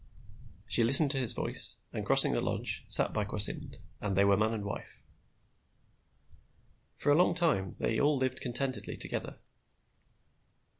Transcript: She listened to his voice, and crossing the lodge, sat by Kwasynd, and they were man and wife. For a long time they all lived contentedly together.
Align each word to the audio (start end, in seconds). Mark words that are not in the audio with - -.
She 0.65 0.83
listened 0.83 1.11
to 1.11 1.19
his 1.19 1.33
voice, 1.33 1.77
and 1.93 2.03
crossing 2.03 2.33
the 2.33 2.41
lodge, 2.41 2.85
sat 2.87 3.13
by 3.13 3.23
Kwasynd, 3.23 3.77
and 4.01 4.17
they 4.17 4.25
were 4.25 4.35
man 4.35 4.51
and 4.51 4.65
wife. 4.65 5.03
For 6.95 7.11
a 7.11 7.15
long 7.15 7.35
time 7.35 7.73
they 7.75 7.99
all 7.99 8.17
lived 8.17 8.41
contentedly 8.41 8.97
together. 8.97 9.37